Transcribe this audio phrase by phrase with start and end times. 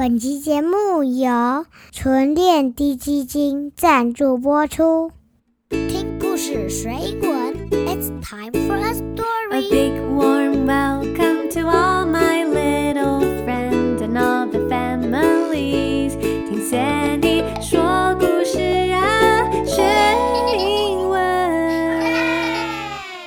[0.00, 5.10] 本集节目由纯链低基金赞助播出。
[5.70, 9.52] 听故事学英文，It's time for a story.
[9.52, 16.12] A big warm welcome to all my little friends and all the families.
[16.20, 18.60] 听 Sandy 说故事
[18.92, 19.82] 啊，学
[20.58, 21.20] 英文。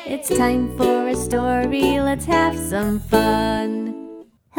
[0.08, 2.00] It's time for a story.
[2.00, 3.83] Let's have some fun.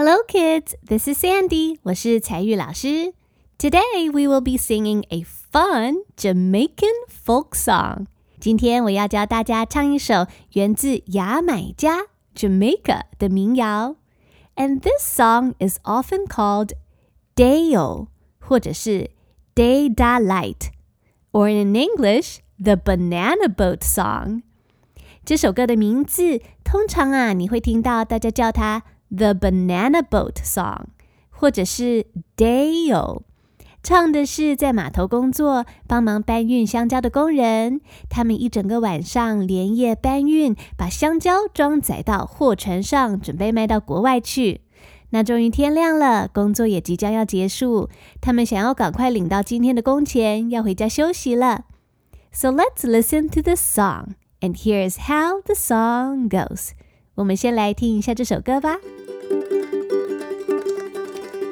[0.05, 0.75] Hello, kids.
[0.87, 1.79] This is Sandy.
[1.83, 3.15] 我是采玉老师。
[3.59, 8.07] Today we will be singing a fun Jamaican folk song.
[8.39, 13.97] 今天我要教大家唱一首源自牙买加 Jamaica 的民谣。
[14.57, 16.73] And this song is often called
[17.35, 19.11] Day-O 或者是
[19.55, 20.71] Day Da Light,
[21.33, 24.43] or in English, the Banana Boat Song.
[25.25, 30.86] 这首歌的名字通常啊，你会听到大家叫它 The Banana Boat Song，
[31.30, 33.24] 或者是 Day-O，
[33.84, 44.62] 唱的是在码头工作、帮忙搬运香蕉的工人，他们一整个晚上连夜搬运，把香蕉装载到货船上，准备卖到国外去。
[45.12, 51.66] 那终于天亮了，工作也即将要结束，他们想要赶快领到今天的工钱，要回家休息了。
[52.34, 56.72] So let's listen to the song, and here's how the song goes.
[57.16, 58.78] 我们先来听一下这首歌吧。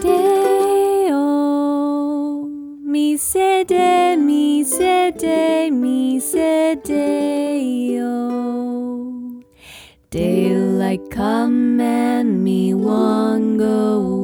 [0.01, 1.15] Day-O,
[2.85, 8.13] mi say day, me say day, me say day-O.
[10.11, 14.22] Daylight come and me want go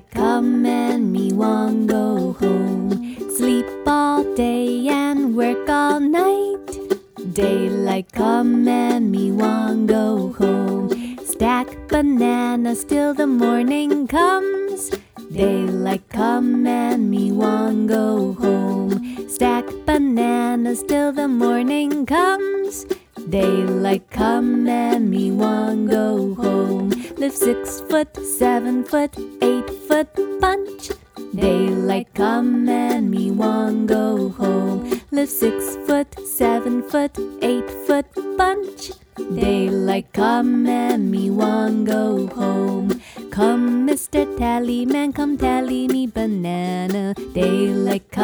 [0.00, 3.16] Come and me want go home.
[3.36, 6.78] Sleep all day and work all night.
[7.32, 8.12] Daylight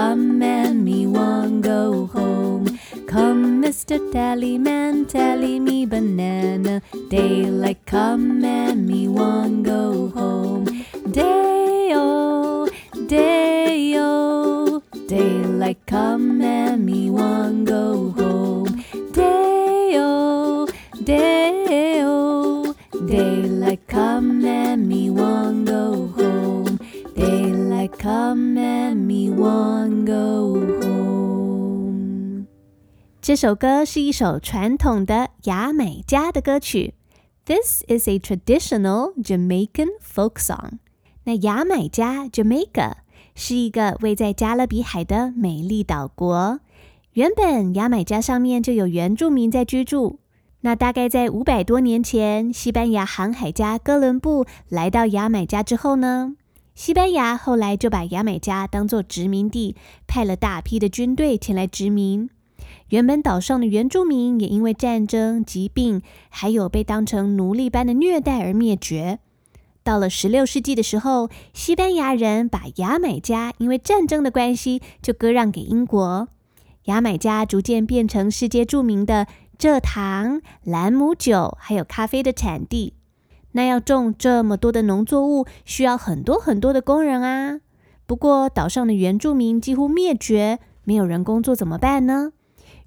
[0.04, 2.66] come and me want go home.
[3.06, 3.96] Come, Mr.
[4.12, 6.82] Tallyman, tally me banana.
[7.08, 10.63] Daylight come and me want go home.
[33.34, 36.94] 这首歌是一首传统的牙买加的歌曲。
[37.44, 40.78] This is a traditional Jamaican folk song.
[41.24, 42.92] 那牙买加 Jamaica
[43.34, 46.60] 是一个位在加勒比海的美丽岛国。
[47.14, 50.20] 原本牙买加上面就有原住民在居住。
[50.60, 56.36] 那大概在五百多年前，西班牙航海家哥伦布来到牙买加之后呢，
[56.76, 59.74] 西班牙后来就把牙买加当作殖民地，
[60.06, 62.30] 派了大批的军队前来殖民。
[62.88, 69.18] 原本岛上的原住民也因为战争、疾病，还有被当成奴隶般的虐待而灭绝。
[69.82, 76.28] 到了十六世纪的时候，西班牙人把牙买加因为战争的关系就割让给英国，
[76.84, 79.26] 牙买加逐渐变成世界著名的
[79.58, 82.94] 蔗糖、兰姆酒还有咖啡的产地。
[83.52, 87.60] 那要种这么多的农作物，需要很多很多的工人啊。
[88.06, 92.32] 不过岛上的原住民几乎灭绝，没有人工作怎么办呢？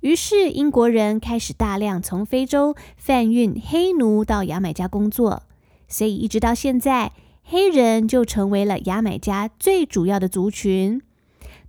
[0.02, 5.44] 于是英国人开始大量从非洲贩运黑奴到牙买加工作，
[5.88, 7.14] 所以一直到现在，
[7.44, 11.02] 黑人就成为了牙买加最主要的族群。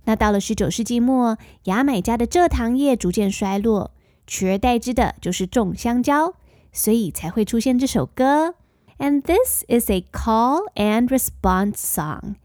[0.05, 3.91] 那到了十九世纪末，牙买加的蔗糖业逐渐衰落，
[4.27, 6.35] 取而代之的就是种香蕉，
[6.71, 8.55] 所以才会出现这首歌。
[8.99, 12.35] And this is a call and response song。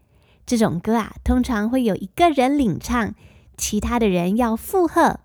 [0.45, 3.13] 这种歌啊，通常会有一个人领唱，
[3.57, 5.19] 其他的人要附和。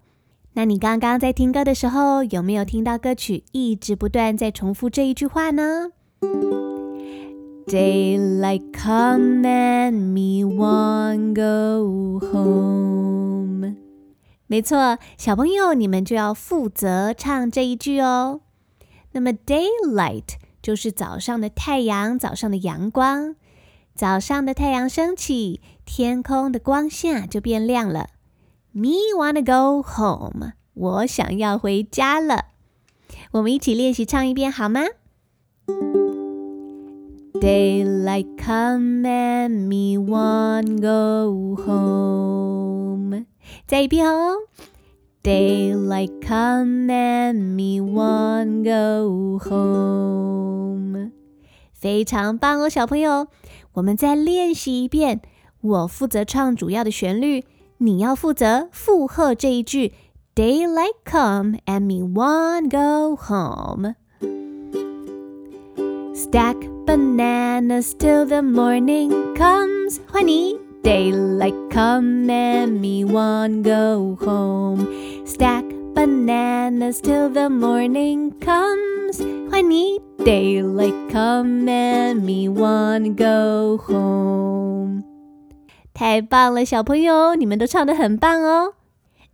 [0.52, 5.92] 那你刚刚在听歌的时候，有没有听到歌曲一直不断在重复这一句话呢
[7.66, 13.76] ？Daylight come and me want go home。
[14.48, 18.40] 没错，小朋友，你们就要负责唱这一句哦。
[19.12, 20.24] 那么 daylight
[20.60, 23.36] 就是早上的太阳，早上的阳光。
[23.94, 28.08] 早上的太阳升起，天空的光线就变亮了。
[28.72, 32.44] Me wanna go home，我想要回家了。
[33.32, 34.82] 我们一起练习唱一遍好吗
[37.40, 43.26] ？Daylight come and me wanna go home。
[43.66, 44.36] 再一遍哦。
[45.24, 51.10] Daylight come and me wanna go home。
[51.72, 53.26] 非常棒哦，小朋友。
[53.72, 55.20] 我们再练习一遍。
[55.60, 57.44] 我负责唱主要的旋律，
[57.79, 59.93] 你要负责附和这一句：
[60.35, 63.95] Daylight come and me want go home.
[66.13, 66.55] Stack
[66.85, 69.99] bananas till the morning comes.
[70.11, 74.87] 换你：Daylight come and me want go home.
[75.25, 79.21] Stack bananas till the morning comes.
[79.49, 79.99] 换你。
[80.19, 85.08] Daylight come and me wanna go home。
[86.00, 88.72] 太棒了，小朋友，你们都唱得很棒哦。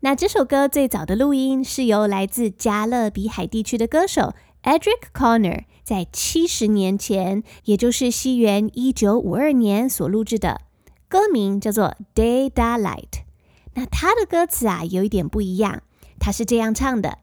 [0.01, 4.35] 那这首歌最早的录音是由来自加勒比海地区的歌手
[4.65, 10.61] Edric Connor 在七十年前，也就是西元一九五二年所录制的，
[11.09, 13.11] 歌名叫做《Day Da Light》。
[13.75, 15.83] 那他的歌词啊，有一点不一样，
[16.19, 17.19] 他是这样唱的。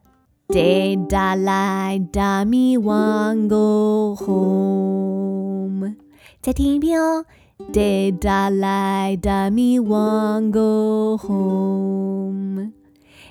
[0.48, 5.96] Day da light da me want go home。
[6.40, 7.26] 再听一遍哦。
[7.56, 12.72] Day da la da mi wango home。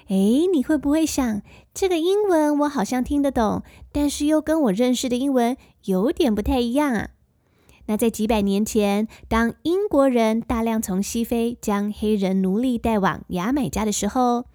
[0.08, 0.16] 哎，
[0.54, 1.42] 你会不会想，
[1.74, 7.10] 这个英文我好像听得懂，但是又跟我认识的英文有点不太一样啊？
[7.88, 14.46] 那在几百年前，当英国人大量从西非将黑人奴隶带往牙买加的时候，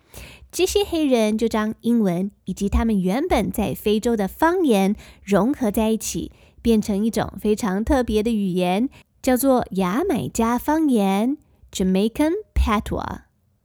[0.51, 6.33] 这些黑人就将英文以及他们原本在非洲的方言融合在一起，
[6.63, 8.89] 变成一种非常特别的语言，
[9.29, 11.37] 叫做牙买加方言
[11.71, 13.25] （Jamaican Patois）。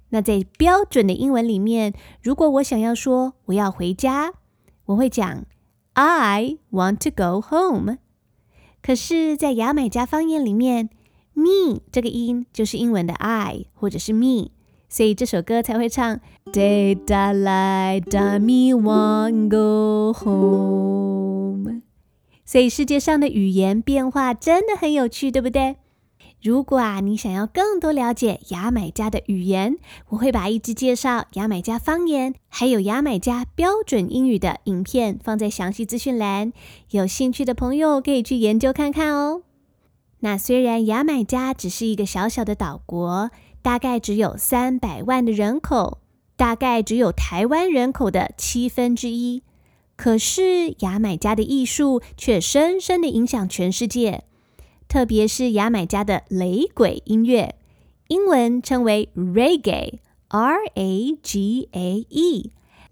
[0.10, 4.34] 那在标准的英文里面，如果我想要说我要回家，
[4.88, 5.46] 我会讲
[5.94, 8.00] “I want to go home”。
[8.82, 10.90] 可是，在牙买加方言里面
[11.34, 14.50] ，“me” 这个音就是英文的 “I” 或者是 “me”。
[14.90, 16.20] 所以这首歌才会唱
[16.52, 21.84] “Day da la da mi want go home。
[22.54, 25.78] 所以世界上的语言变化真的很有趣，对不对？
[26.40, 29.80] 如果啊你想要更多了解牙买加的语言，
[30.10, 36.54] 我会把一支介绍牙买加方言还有牙买加标准英语的影片放在详细资讯栏，
[36.92, 39.42] 有兴趣的朋友可以去研究看看哦。
[40.20, 43.32] 那虽然牙买加只是一个小小的岛国。
[43.64, 46.00] 大概只有三百万的人口，
[46.36, 49.42] 大概只有台湾人口的七分之一。
[49.96, 54.24] 可是牙买加的艺术却深深地影响全世界，
[54.88, 57.56] 特别是牙买加的雷鬼音乐，
[58.08, 60.00] 英文称为 Reggae（R-A-G-A-E）。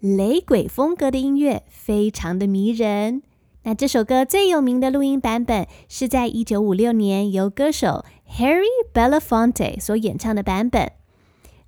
[0.00, 3.22] 雷鬼风格的音乐非常的迷人。
[3.62, 8.04] 那这首歌最有名的录音版本是在一九五六年由歌手
[8.36, 10.90] Harry Belafonte 所演唱的版本。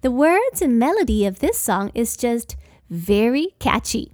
[0.00, 2.56] The words and melody of this song is just
[2.90, 4.13] very catchy，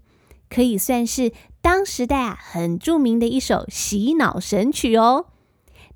[0.51, 5.27] 可以算是当时代啊很著名的一首洗脑神曲哦。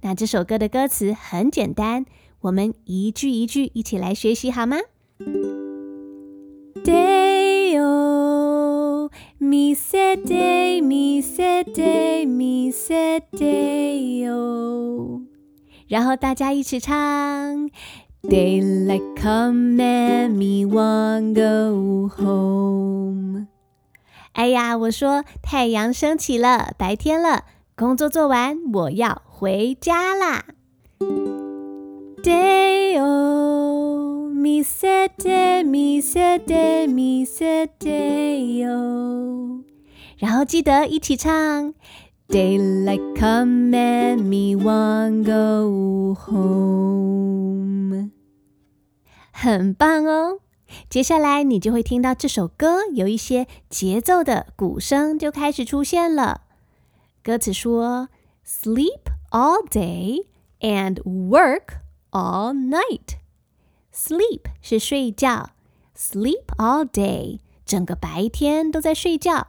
[0.00, 2.06] 那这首歌的歌词很简单，
[2.40, 4.76] 我们一句一句一起来学习好吗
[6.84, 7.76] day,
[9.40, 10.80] mi say day,
[12.26, 15.22] mi say day 哦，
[15.88, 17.68] 然后大家一起唱。
[18.22, 23.48] Daylight come and me want go home。
[24.34, 27.44] 哎呀，我说太阳升起了，白天了，
[27.76, 30.44] 工作做完，我要回家啦。
[32.20, 38.64] Day 哦，mi say day，mi say day，mi say day。
[40.18, 41.72] 然后记得一起唱
[42.28, 48.10] ，Daylight come and me want go home，
[49.30, 50.40] 很棒哦。
[50.88, 56.42] 接下来你就会听到这首歌有一些节奏的鼓声就开始出现了。
[57.22, 58.08] 歌词说
[58.46, 60.26] ：Sleep all day
[60.60, 63.16] and work all night。
[63.92, 65.50] Sleep 是睡觉
[65.96, 69.48] ，Sleep all day 整个白天都在睡觉。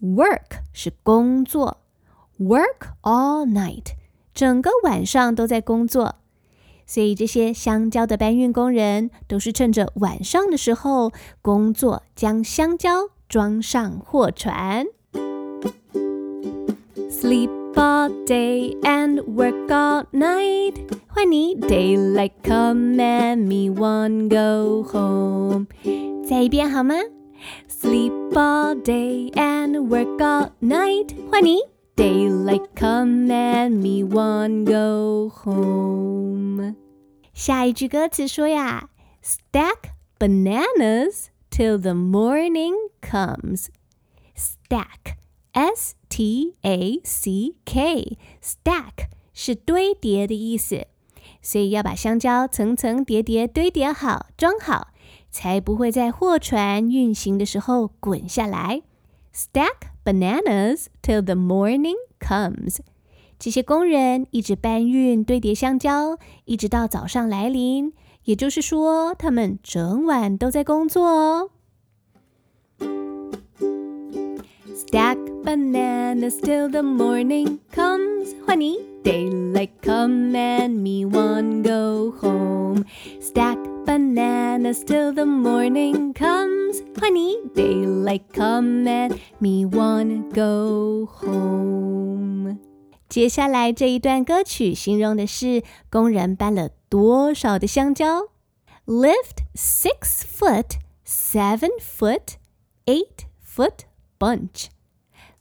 [0.00, 1.78] Work 是工作
[2.38, 3.94] ，work all night，
[4.34, 6.16] 整个晚上都在工作。
[6.86, 11.12] 所以这些香蕉的搬运工人都是趁着晚上的时候
[11.42, 14.86] 工作，将香蕉装上货船。
[17.10, 20.74] Sleep all day and work all night。
[21.08, 25.66] 换你，Daylight come and me want go home。
[26.28, 26.94] 再一遍好吗
[27.68, 31.14] ？Sleep all day and work all night。
[31.30, 31.58] 换你
[31.95, 36.75] ，Daylight come and me want go home。
[37.33, 38.89] 下一句歌词说呀，
[39.23, 50.87] Stack bananas till the morning comes。Stack。S T A C K，stack 是堆叠的意思，
[51.41, 54.93] 所以要把香蕉层层叠叠堆叠好，装好，
[55.29, 58.83] 才不会在货船运行的时候滚下来。
[59.35, 62.78] Stack bananas till the morning comes。
[63.38, 67.92] 这些工人一直搬运堆叠香蕉，一直到早上来临，
[68.24, 71.50] 也就是说，他们整晚都在工作哦。
[74.74, 78.34] Stack bananas till the morning comes.
[78.44, 82.85] 换你 ，Daylight come and me want go home.
[83.19, 86.81] Stack bananas till the morning comes.
[86.99, 92.57] 换你，Daylight come and me want go home.
[93.09, 98.29] 接下来这一段歌曲形容的是工人搬了多少的香蕉？
[98.85, 102.35] Lift six foot, seven foot,
[102.85, 103.85] eight foot
[104.17, 104.67] bunch.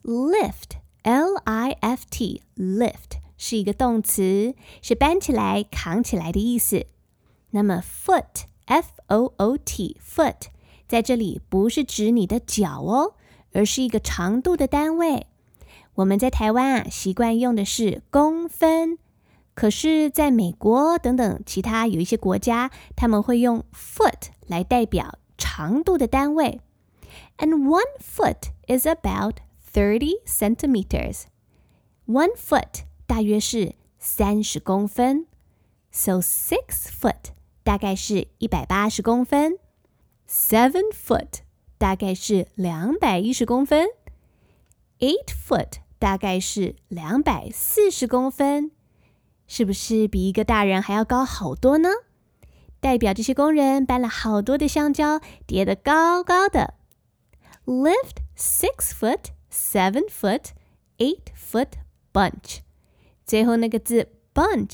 [0.02, 6.87] Lift, L-I-F-T, lift 是一个动词，是搬起来、扛起来的意思。
[7.51, 10.47] 那么 foot, F-O-O-T, foot
[10.87, 13.13] 在这里不是指你的脚哦，
[13.53, 15.27] 而是一个长度的单位。
[15.93, 18.97] 我们在台湾啊，习惯用的是公分，
[19.53, 26.61] 可是在美国等等其他有一些国家，他们会用 foot 来代表长度的单位。
[27.37, 29.35] And one foot is about
[29.75, 31.25] Thirty centimeters,
[32.07, 35.27] one foot 大约是三十公分
[35.91, 37.33] ，so six foot
[37.63, 39.57] 大概是一百八十公分
[40.27, 41.39] ，seven foot
[41.77, 43.87] 大概是两百一十公分
[44.99, 48.71] ，eight foot 大概是两百四十公分，
[49.47, 51.89] 是不是比一个大人还要高好多呢？
[52.79, 56.73] 代表这些工人搬了好多的香蕉，叠得高高的
[57.65, 59.35] ，lift six foot。
[59.57, 60.47] Seven foot,
[60.97, 61.75] eight foot
[62.11, 62.57] bunch，
[63.25, 64.73] 最后那个字 bunch，B-U-N-C-H，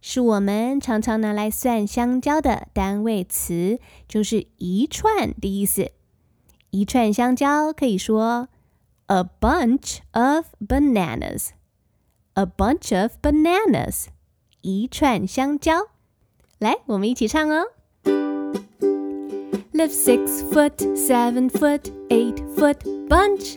[0.00, 5.92] 是我们常常拿来算香蕉的单位词，就是一串的意思。
[6.70, 8.48] 一串香蕉可以说
[9.06, 14.06] a bunch of bananas，a bunch of bananas，
[14.62, 15.88] 一串香蕉。
[16.58, 17.66] 来，我们一起唱哦。
[19.72, 23.56] Live six foot, seven foot, eight foot bunch.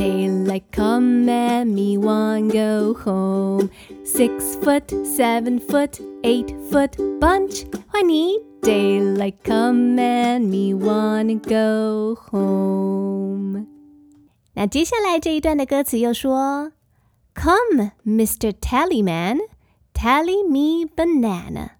[0.00, 3.70] Daylight come and me want go home.
[4.04, 7.64] Six foot, seven foot, eight foot bunch.
[7.88, 13.66] 换你，Daylight come and me want go home.
[14.54, 16.72] 那接下来这一段的歌词又说：
[17.34, 18.52] Come, Mr.
[18.52, 19.38] Tallyman,
[19.92, 21.70] tally me banana.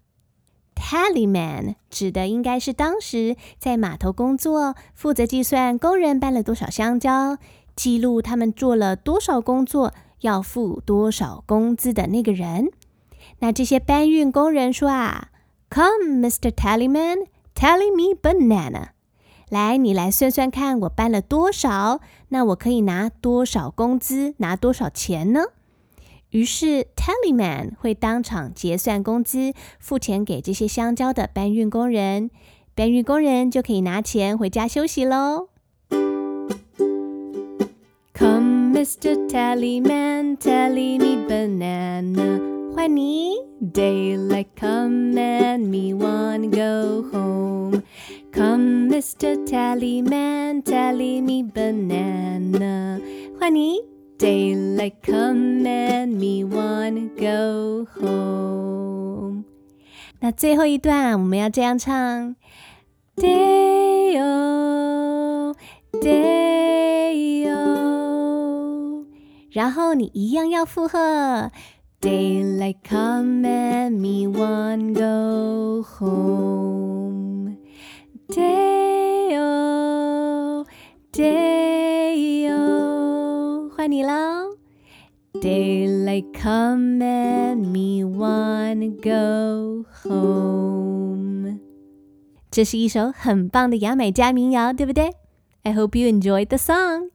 [0.75, 7.37] Tallyman 指的应该是当时在码头工作，负责计算工人搬了多少香蕉，
[7.74, 12.70] 记录他们做了多少工作，要付多少工资的那个人。
[13.38, 15.28] 那这些搬运工人说啊
[15.70, 16.50] ，Come, Mr.
[16.50, 18.88] Tallyman, tally me banana。
[19.48, 25.42] 来，你来算算看，我搬了多少，那我可以拿多少工资，拿多少钱呢？
[26.30, 32.30] 于是，Tallyman 会当场结算工资，付钱给这些香蕉的搬运工人，
[32.74, 35.48] 搬运工人就可以拿钱回家休息喽。
[38.81, 39.15] Mr.
[39.29, 42.39] Tallyman, tally me banana。
[42.75, 49.45] 换你，Daylight come and me want go home。Come, Mr.
[49.47, 52.99] Tallyman, tally me banana。
[53.39, 53.81] 换你。
[54.19, 59.43] Daylight come and me wanna go home。
[60.19, 62.35] 那最后一段我们要这样唱：
[63.15, 63.80] Day-o,
[69.72, 71.50] 然后你一样要附和
[71.98, 77.56] ：Daylight come and me wanna go home。
[78.28, 79.46] Day-o,
[81.10, 82.50] day-o，
[83.74, 84.58] 换你喽。
[85.40, 91.60] Daylight come and me wanna go home。
[92.50, 95.14] 这是一首很棒的牙买加民谣，对不对
[95.62, 97.08] ？I hope you enjoyed the song。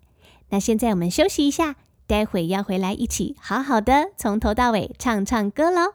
[0.49, 1.75] 那现在我们休息一下，
[2.07, 5.93] 待会要回来一起好好的从头到尾唱唱歌喽。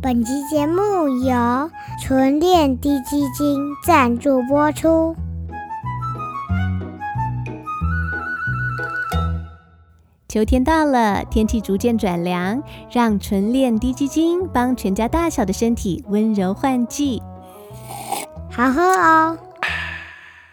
[0.00, 1.70] 本集节目由
[2.02, 5.14] 纯恋低基金赞助播出。
[10.28, 17.20] 秋天到了，天气逐渐转凉，让纯练滴鸡精帮全家大小的身体温柔换季。
[18.50, 19.36] 好喝哦！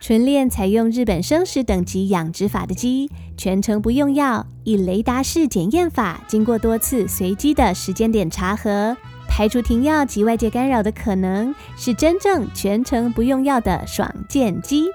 [0.04, 8.98] 纯练采用日本生食等级养殖法的鸡，全程不用药，以雷达式检验法，经过多次随机的时间点查核，
[9.30, 14.88] 排除停药及外界干扰的可能，是真正全程不用药的爽健鸡。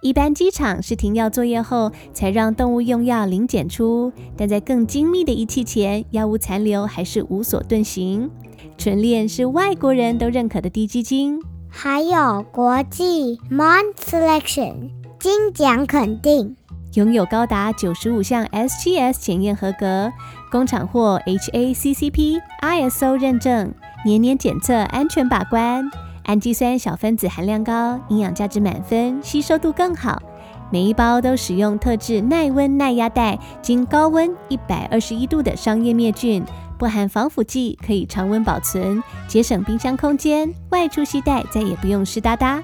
[0.00, 8.30] 一般鸡场是停药作业后才让动物用药零检出，但在更精密的仪器前，药物残留还是无所遁形。
[8.78, 11.40] 纯练是外国人都认可的低鸡精。
[11.74, 16.54] 还有国际 MON Selection 金奖肯定，
[16.92, 20.12] 拥有高达九十五项 SGS 检验合格，
[20.50, 23.72] 工厂获 HACCP ISO 认证，
[24.04, 25.90] 年年检测安全把关，
[26.24, 30.22] 氨基酸小分子含量高，营养价值满分，吸收度更好。
[30.70, 36.44] 每一包都使用特制耐温耐压袋，经高温一百二十一度的商业灭菌。
[36.82, 40.52] 不含防腐剂，可以常温保存，节省冰箱空间。
[40.70, 42.60] 外出携带再也不用湿哒哒。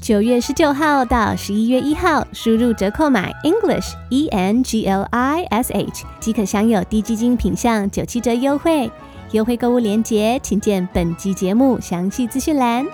[0.00, 8.88] 九月十九号到十一月一号，输入折扣码 English E N G L I S H 即可享有低基金品项九七折优惠。
[9.32, 12.86] 优惠购物链接请见本集节目详细资讯栏。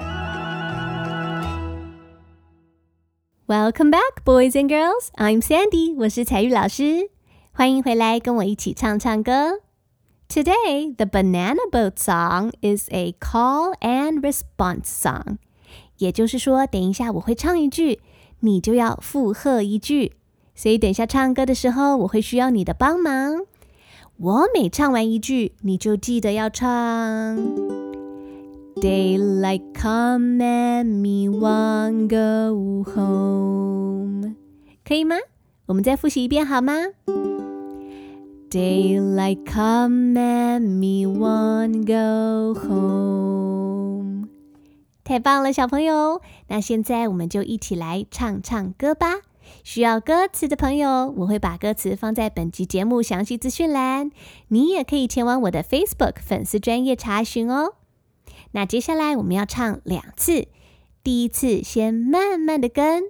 [3.46, 5.10] Welcome back, boys and girls.
[5.16, 7.10] I'm Sandy，我是彩玉老师，
[7.52, 9.60] 欢迎回来跟我一起唱唱歌。
[10.31, 15.37] Today, the Banana Boat song is a call and response song.
[15.97, 17.99] 也就是说，等一下我会唱一句，
[18.41, 20.13] 你就要附和一句。
[20.53, 23.45] 所以等一下唱歌的时候，我会需要你的帮忙。
[24.17, 26.67] 我每唱完一句，你就记得要唱。
[28.75, 34.35] Daylight come and me want go home，
[34.85, 35.15] 可以吗？
[35.67, 36.73] 我们再复习一遍好吗
[38.52, 44.28] ？Daylight come and me won't go home。
[45.02, 46.20] 太棒了，小朋友！
[46.48, 49.20] 那现在我们就一起来唱唱歌吧。
[49.64, 54.10] 需要歌词的朋友，我会把歌词放在本集节目详细资讯栏。
[54.48, 57.72] 你也可以前往我的 Facebook 粉丝专业查询哦。
[58.50, 60.48] 那接下来我们要唱两次，
[61.02, 63.04] 第一次先慢慢的跟，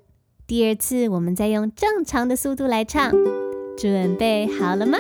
[0.46, 3.12] 第二次我们再用正常的速度来唱。
[3.77, 4.97] 准备好了吗？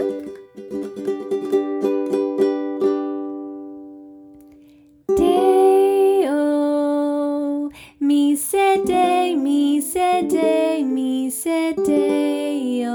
[6.27, 7.69] Day-o,
[7.99, 12.91] me say day, me say day, me say day-o。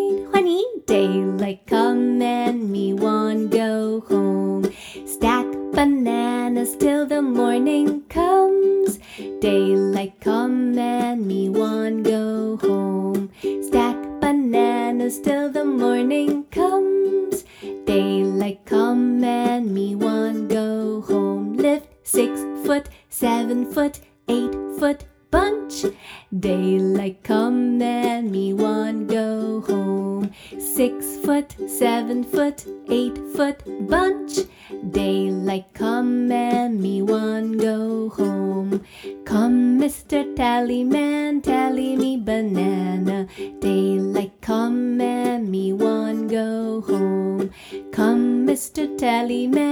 [0.90, 4.74] Daylight come and me one go home.
[5.06, 8.98] Stack bananas till the morning comes.
[9.40, 10.39] Daylight come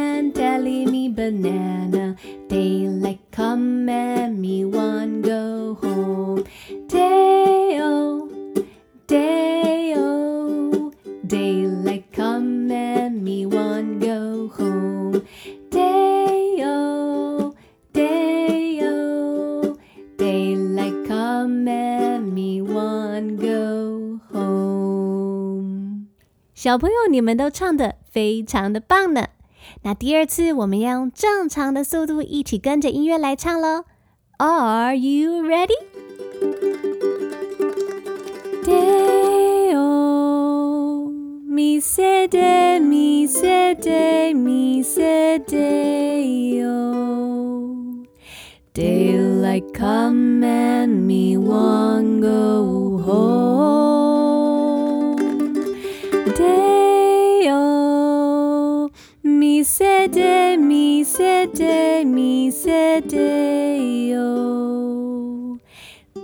[0.07, 2.17] Tallyman, tally me banana.
[2.49, 6.45] Daylight come and me one go home.
[6.89, 8.29] Day-o,
[9.09, 10.93] day-o,
[11.27, 15.27] daylight come and me one go home.
[15.71, 17.53] Day-o,
[17.93, 19.77] day-o,
[20.17, 26.07] daylight come and me one go home.
[26.55, 29.27] 小朋友，你们都唱得非常的棒呢。
[29.84, 33.86] 那第二次，我们要用正常的速度一起跟着音乐来唱喽。
[34.38, 35.74] Are you ready?
[38.66, 39.80] Day-o,
[41.50, 46.76] mi se day, mi se day, mi se day-o.
[48.74, 54.07] Daylight come and me won't go home.
[59.78, 64.30] Se day, mi se day, mi se day-o.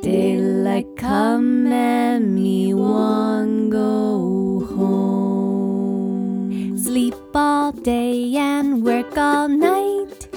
[0.01, 6.49] Daylight come and me one go home.
[6.79, 10.27] Sleep all day and work all night.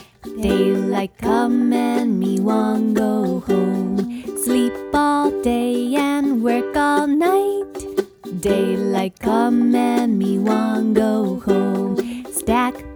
[0.42, 3.96] Daylight come and me one go home.
[4.44, 7.86] Sleep all day and work all night.
[8.40, 12.05] Daylight come and me one go home.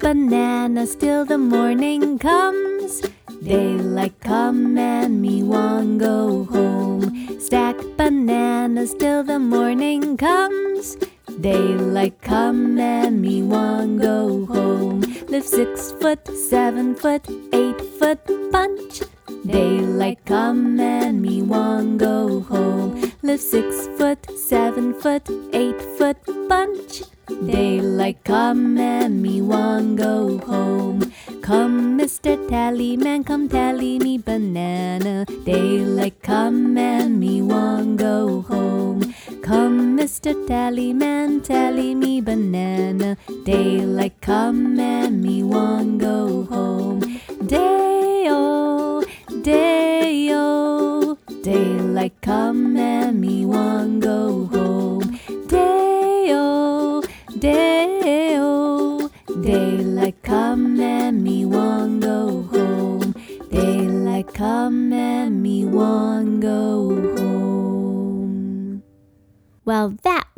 [0.00, 3.02] Bananas till the morning comes.
[3.42, 7.38] Daylight come and me one go home.
[7.38, 10.96] Stack bananas till the morning comes.
[11.40, 15.02] Daylight come and me one go home.
[15.28, 19.02] Live six foot, seven foot, eight foot bunch.
[19.44, 23.12] Daylight come and me one go home.
[23.22, 26.16] Live six foot, seven foot, eight foot
[26.48, 27.02] bunch.
[27.30, 31.12] Daylight come and me one go home.
[31.42, 32.36] Come, Mr.
[32.48, 35.24] Tallyman, come tally me banana.
[35.44, 39.14] Daylight come and me one go home.
[39.42, 40.34] Come, Mr.
[40.46, 43.16] Tallyman, tally me banana.
[43.44, 47.00] Daylight come and me one go home.
[47.46, 49.02] Day-o,
[49.42, 53.99] day-o, daylight come and me one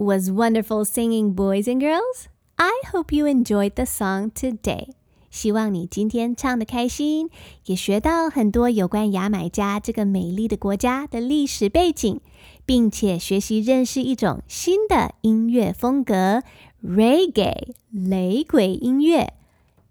[0.03, 2.29] was wonderful singing, boys and girls.
[2.57, 4.89] I hope you enjoyed the song today.
[5.31, 7.31] 希望你今天唱得开心，
[7.65, 12.21] 也学到很多有关牙买加这个美丽的国家的历史背景，
[12.67, 16.43] 并且学习认识一种新的音乐风格
[16.85, 19.33] ——Reggae 雷鬼音乐。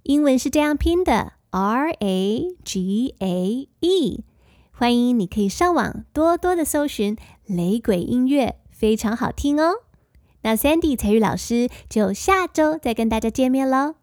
[0.04, 2.54] 英文是这样拼的：R-A-G-A-E。
[4.71, 9.74] 欢迎你可以上网多多的搜寻雷鬼音乐，非常好听哦。
[10.42, 13.97] 那 Sandy 采聿老师就下周再跟大家见面喽。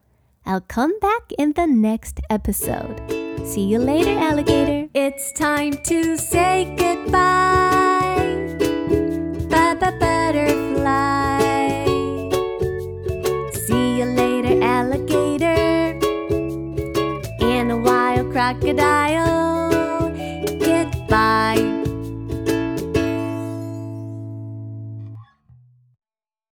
[0.46, 3.00] I'll come back in the next episode.
[3.46, 4.90] See you later, alligator.
[4.94, 8.18] It's time to say goodbye.
[9.50, 11.46] Bye bye, butterfly.
[13.66, 15.98] See you later, alligator.
[17.42, 18.62] And a wild crocodile.
[18.76, 19.27] Goodbye.